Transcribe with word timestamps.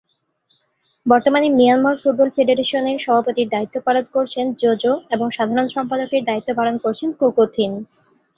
বর্তমানে 1.05 1.47
Myanmar 1.49 1.95
football 2.01 2.29
ফেডারেশনের 2.35 2.97
সভাপতির 2.99 3.51
দায়িত্ব 3.51 3.75
পালন 3.85 4.05
করছেন 4.15 4.45
জো 4.61 4.71
জো 4.81 4.93
এবং 5.15 5.27
সাধারণ 5.37 5.67
সম্পাদকের 5.75 6.21
দায়িত্ব 6.25 6.49
পালন 6.59 6.75
করছেন 6.83 7.09
কো 7.19 7.27
কো 7.37 7.43
থিন। 7.55 7.71